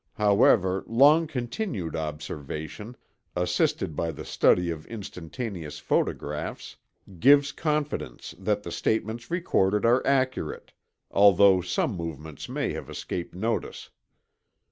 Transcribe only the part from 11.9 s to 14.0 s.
movements may have escaped notice.